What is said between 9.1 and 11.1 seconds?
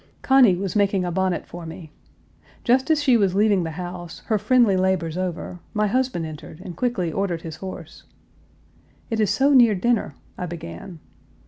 "It is so near dinner," I began.